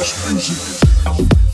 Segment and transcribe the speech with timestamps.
[0.00, 1.49] palavras fungíveis.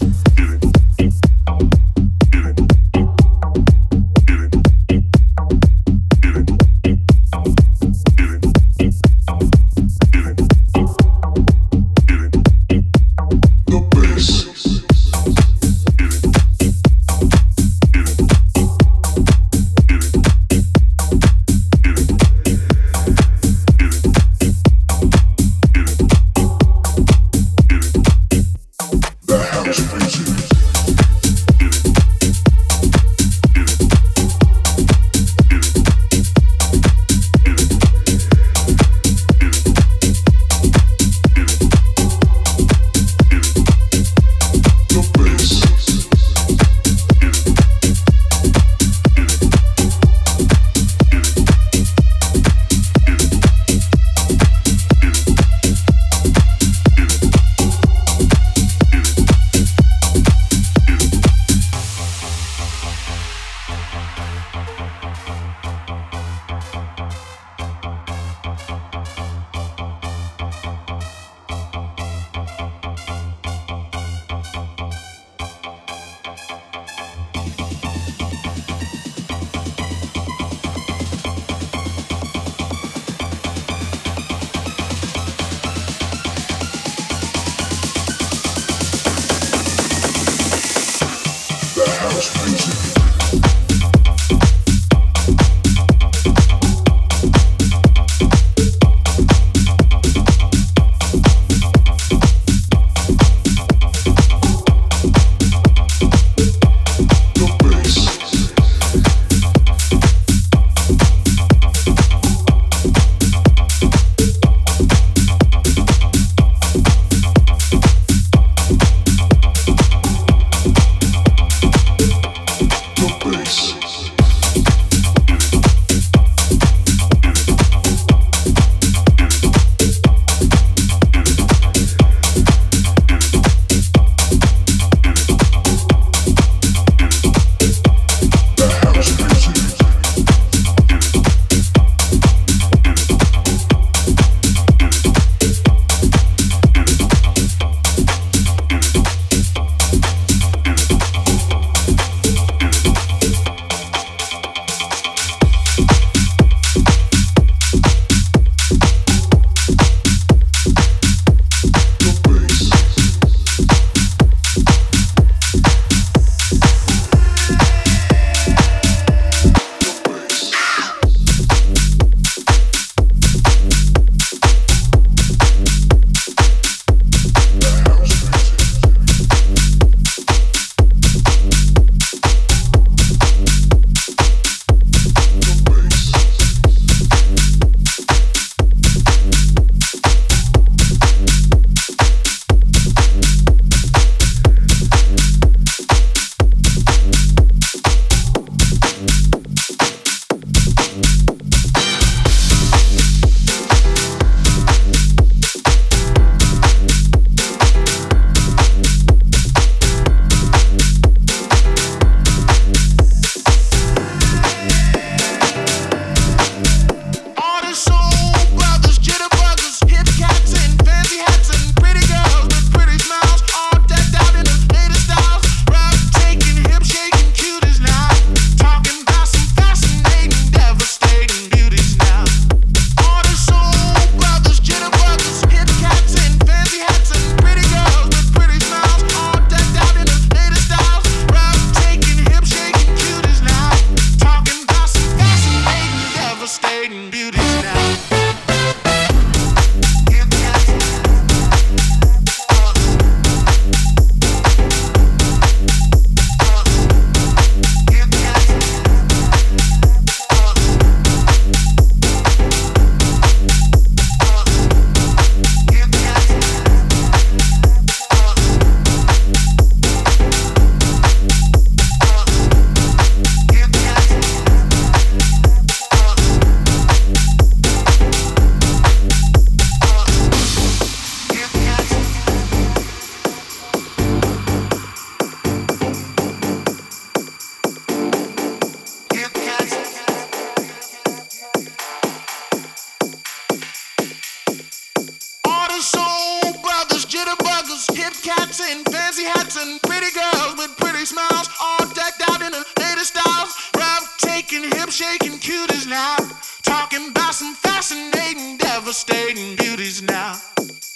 [304.96, 306.16] Shaking cuties now.
[306.62, 310.40] Talking about some fascinating, devastating beauties now.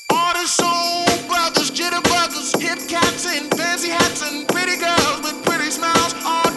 [0.09, 5.71] All the soul brothers, jitterbuggers, hip cats in fancy hats and pretty girls with pretty
[5.71, 6.50] smiles, all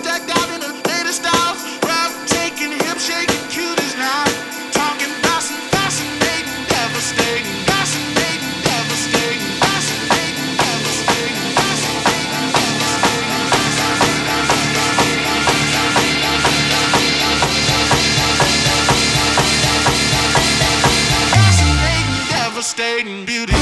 [22.74, 23.53] stayed in beauty.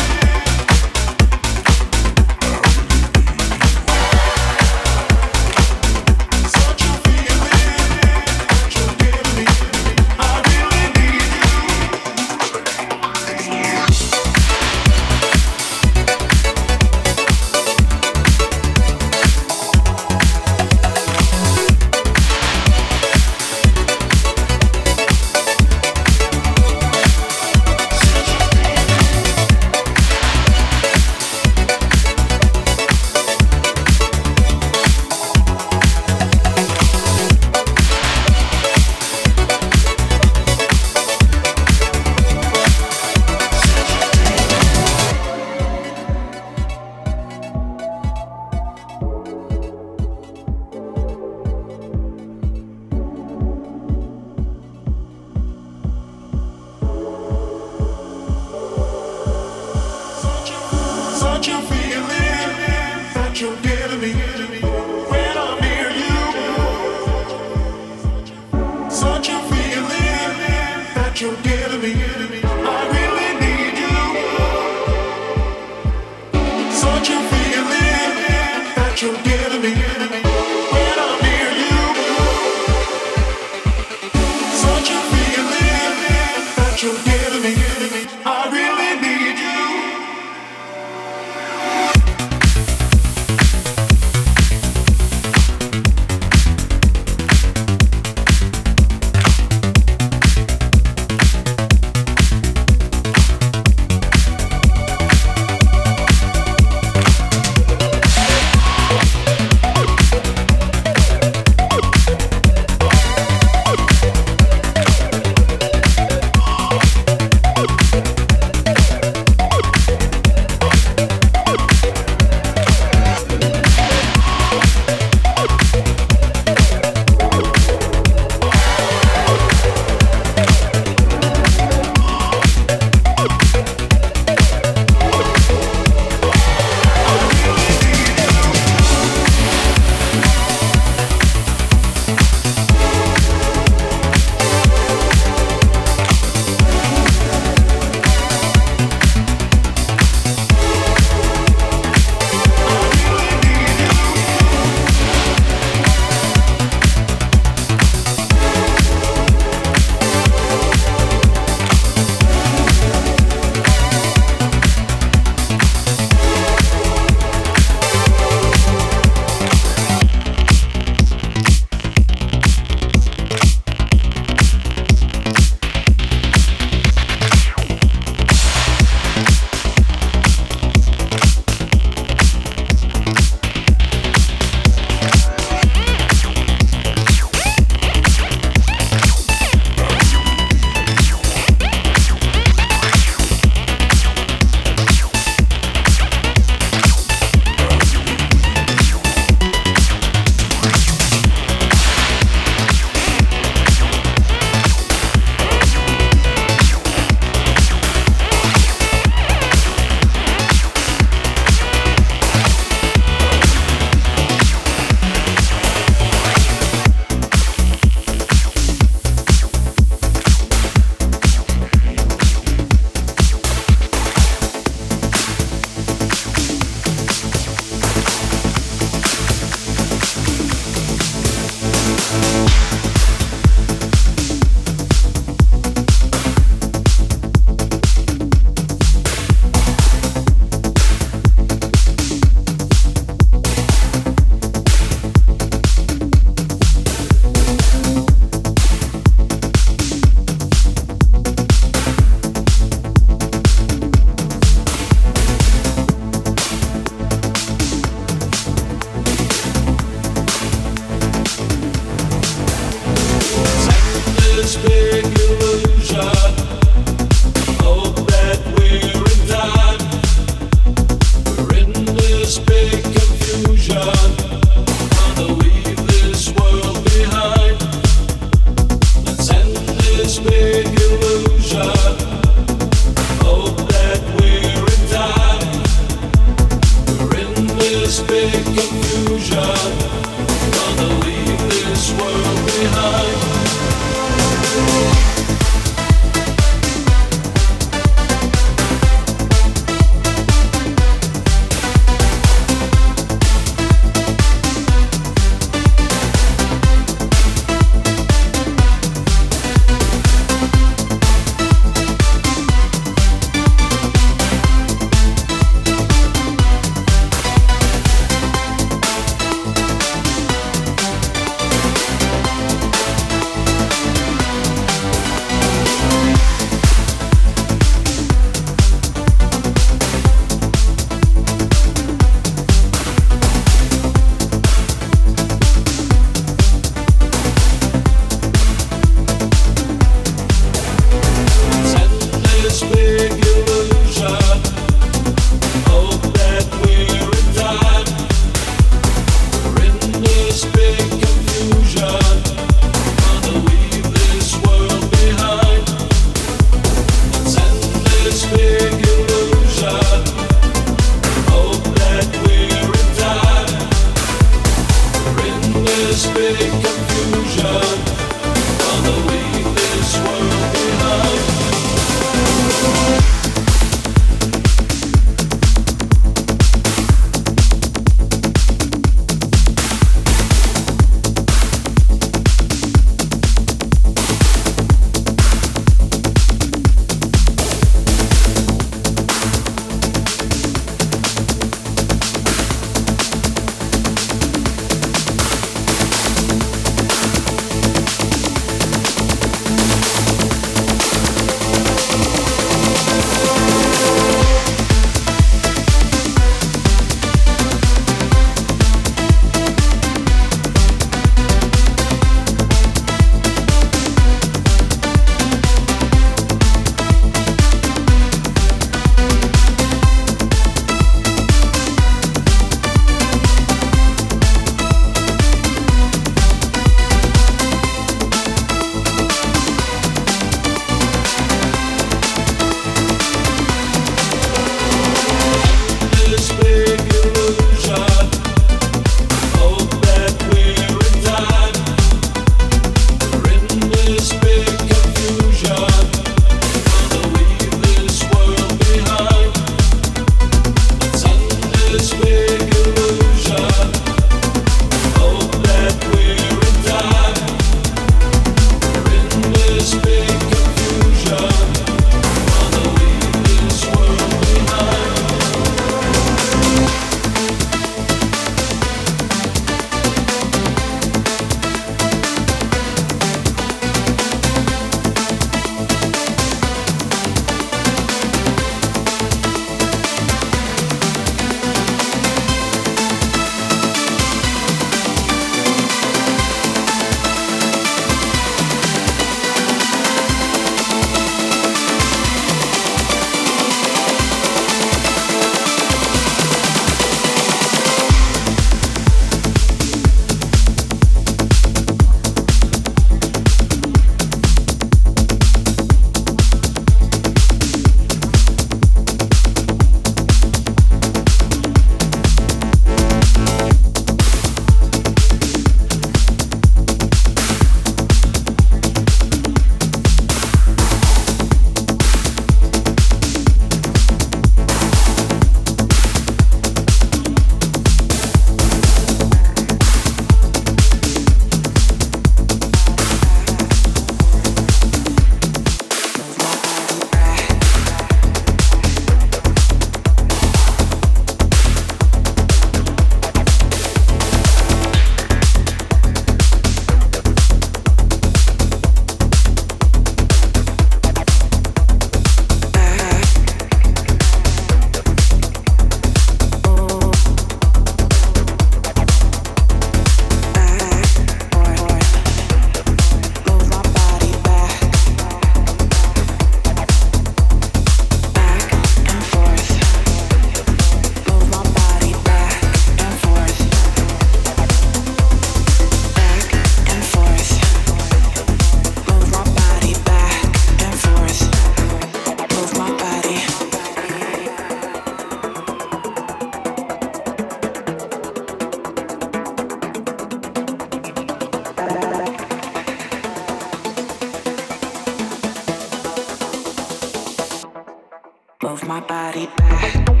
[599.09, 600.00] To hit.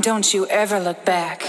[0.00, 1.39] Don't you ever look back.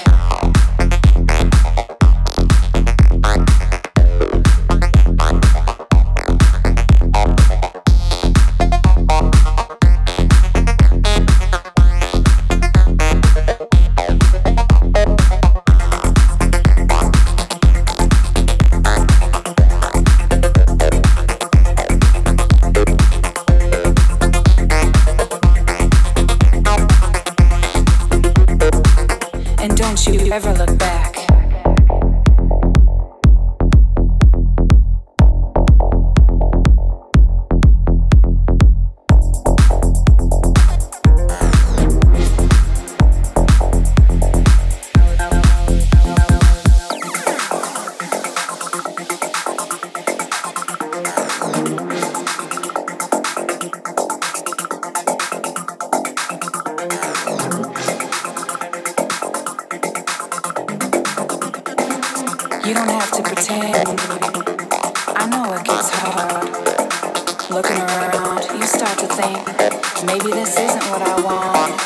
[70.05, 71.77] Maybe this isn't what I want,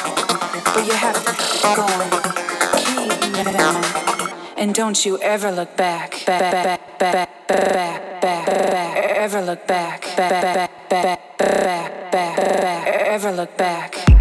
[0.73, 2.09] but you have to keep going,
[2.79, 3.55] keep moving
[4.57, 8.97] And don't you ever look back, back, back, back, back, back, back.
[9.17, 12.87] Ever look back, back, back, back, back, back, back.
[12.87, 14.14] Ever look back.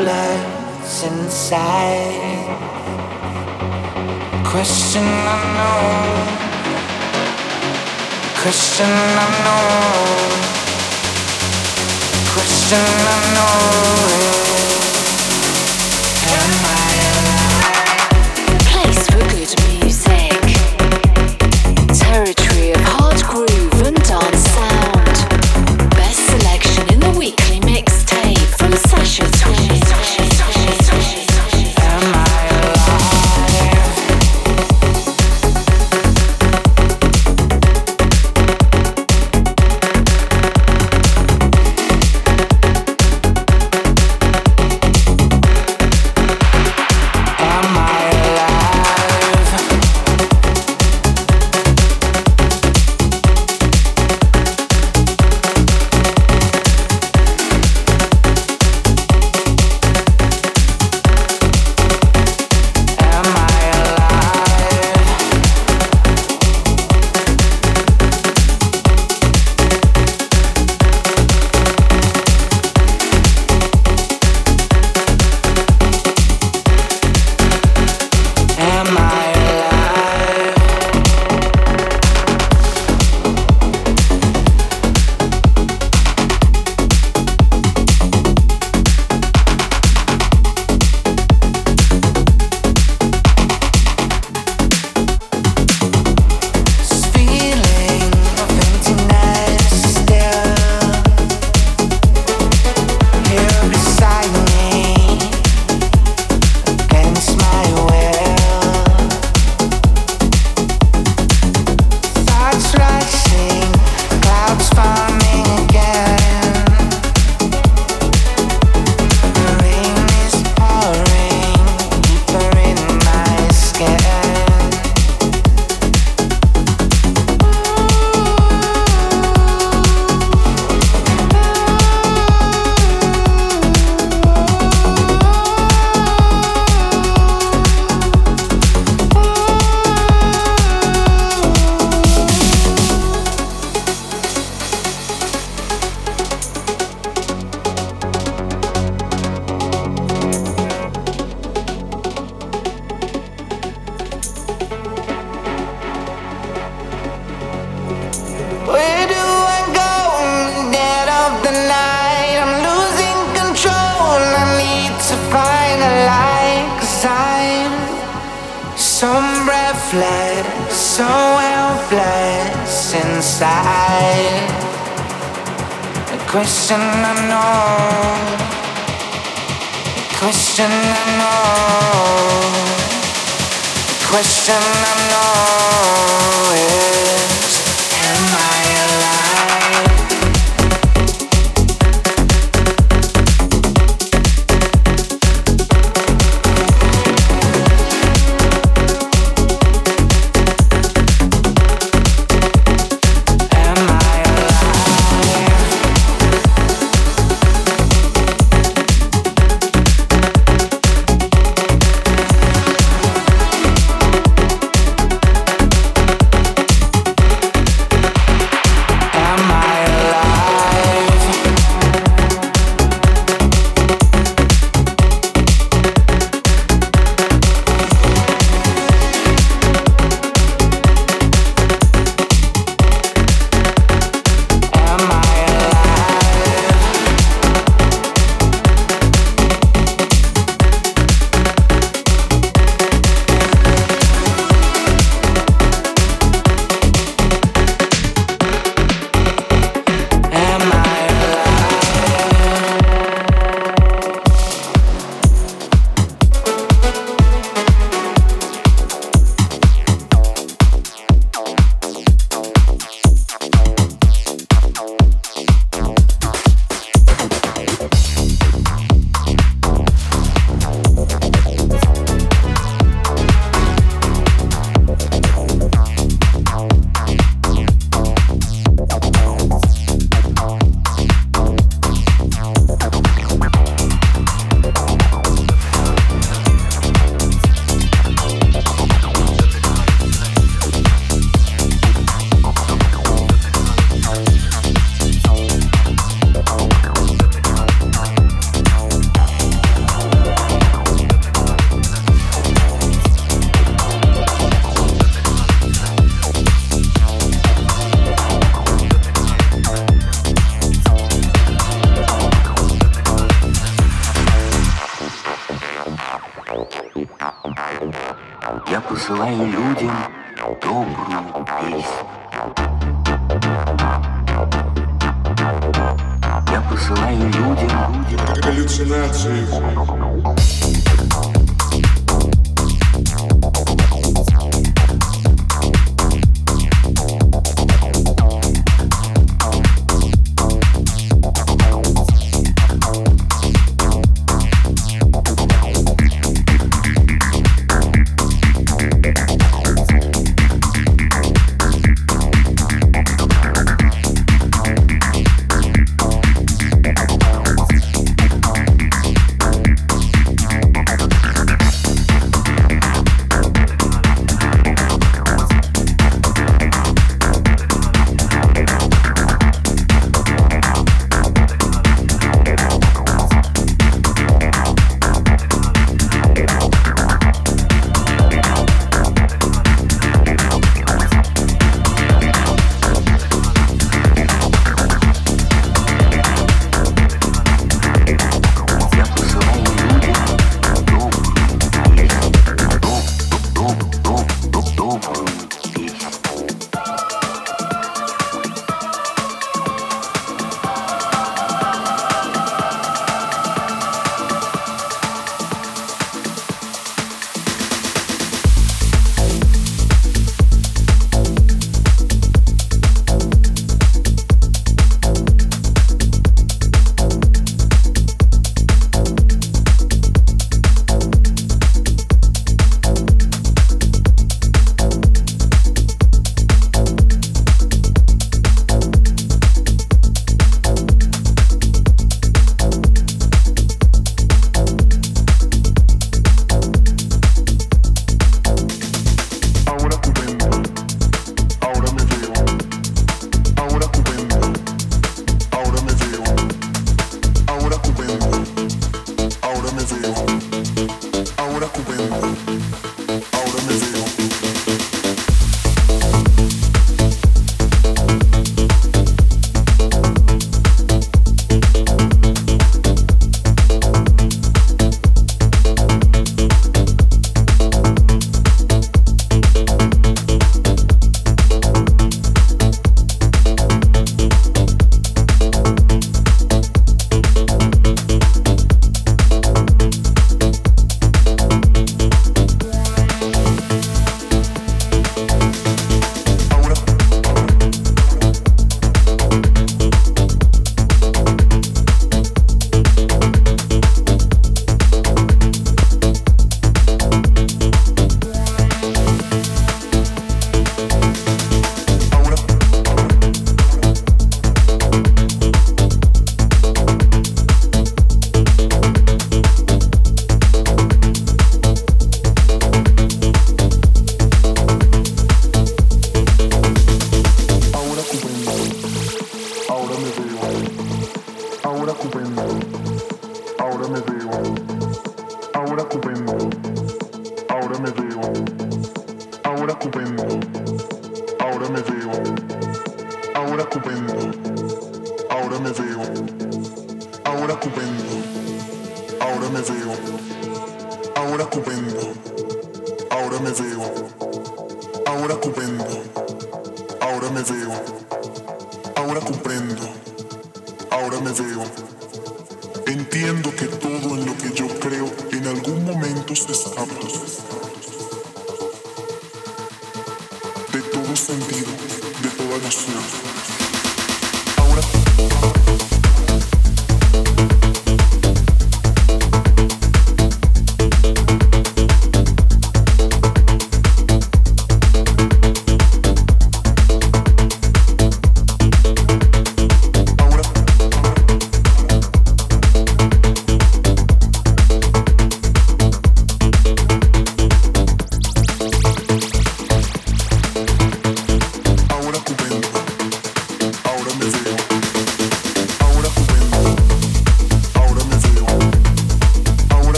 [0.00, 2.48] blood's inside.
[4.52, 6.26] Question unknown.
[8.42, 8.92] Question
[9.24, 10.40] unknown.
[12.34, 14.40] Question unknown.
[18.70, 20.42] Place for good music.
[22.00, 23.59] Territory of hard groove.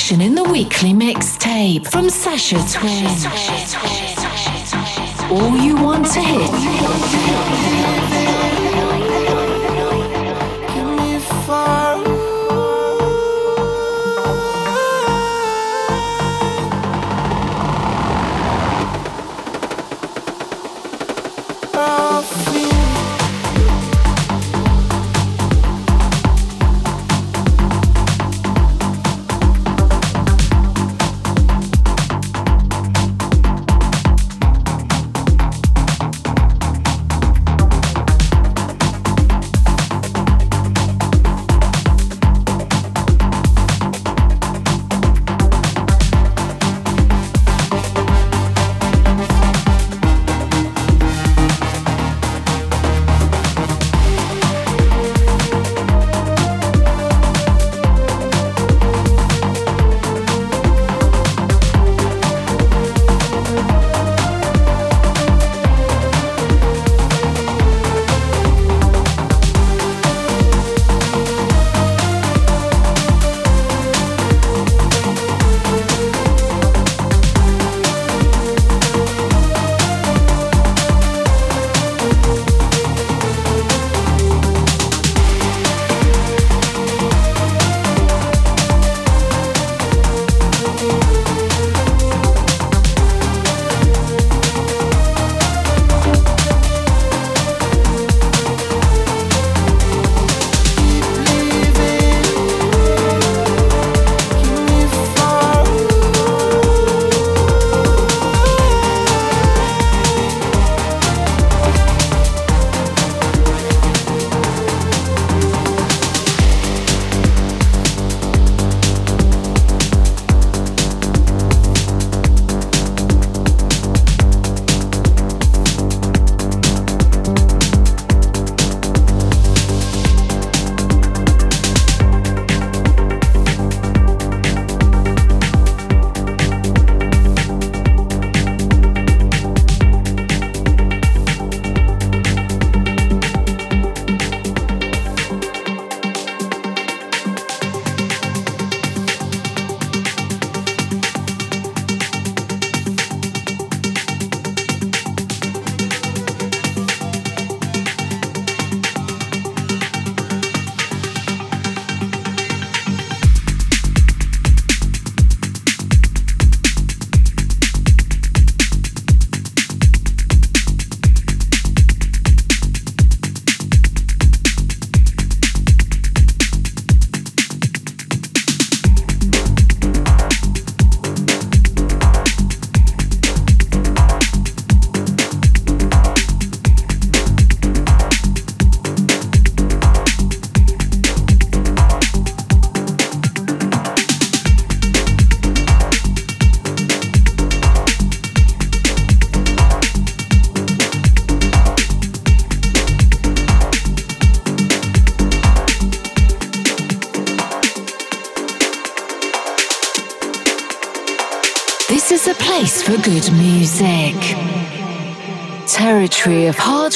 [0.00, 3.06] Selection in the weekly mixtape from Sasha Twin.
[5.30, 8.29] All you want to hit.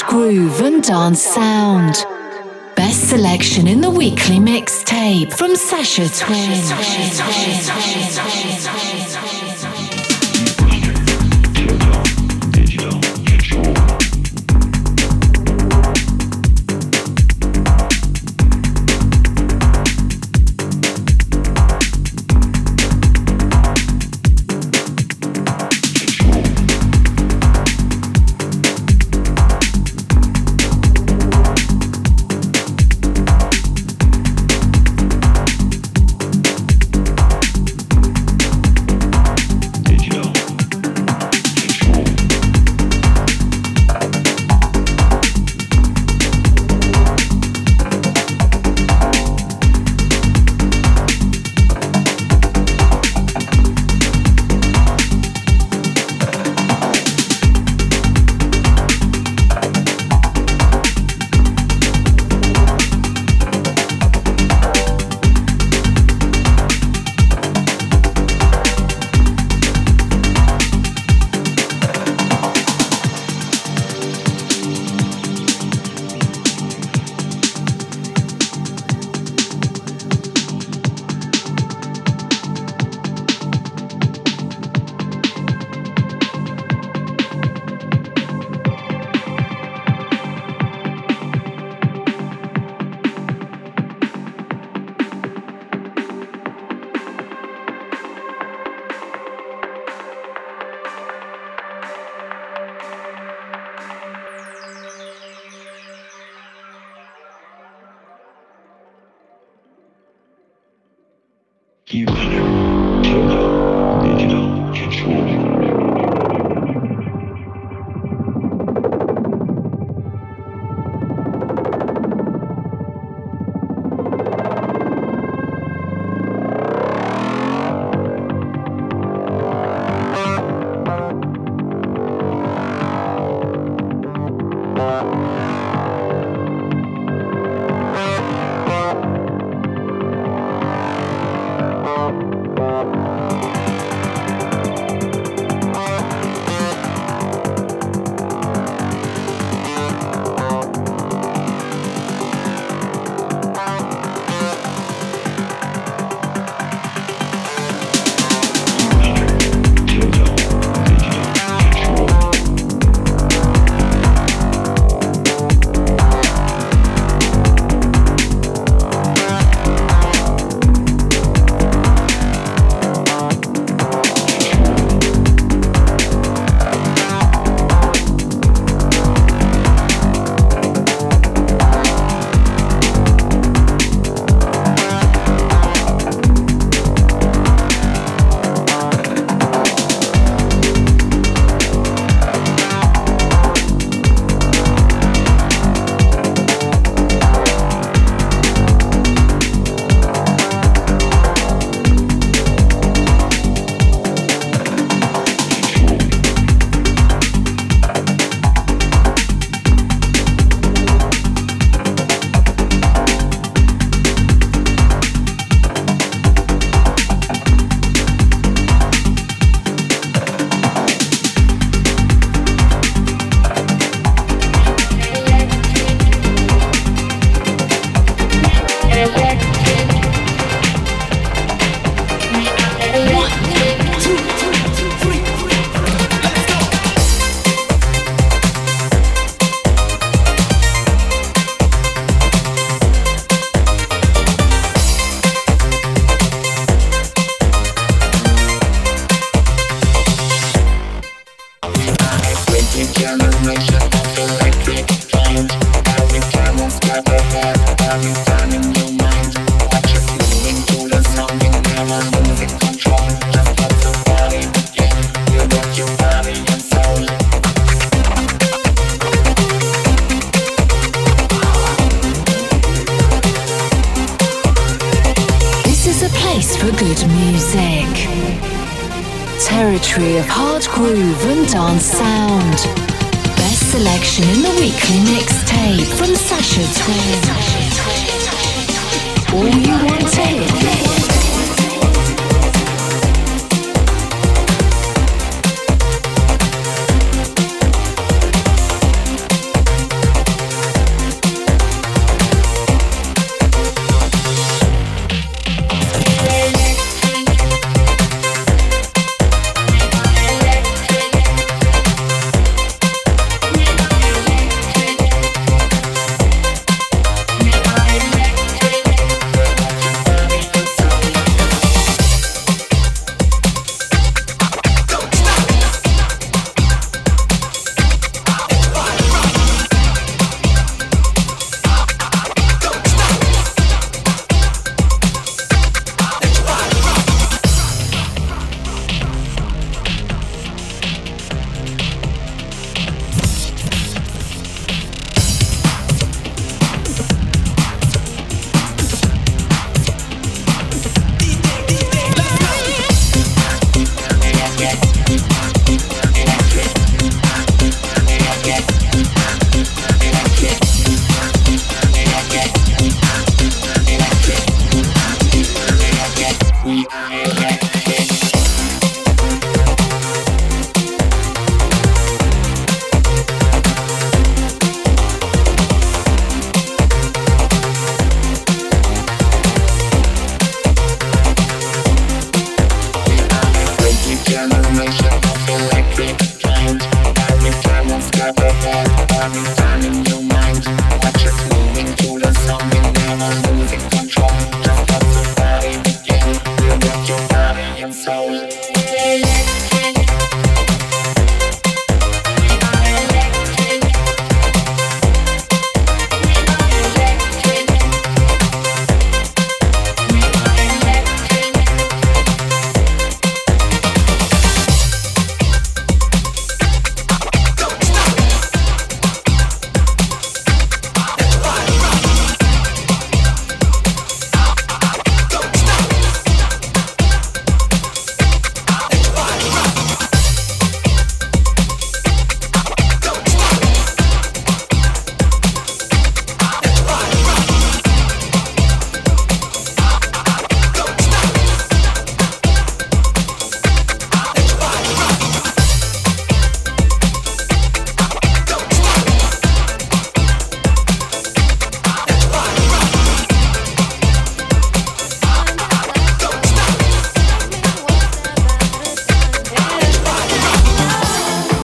[0.03, 2.05] Groove and dance sound.
[2.75, 6.51] Best selection in the weekly mixtape from Sasha Twin.